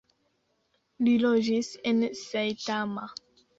Li 1.09 1.13
loĝis 1.25 1.71
en 1.93 2.01
Saitama. 2.23 3.09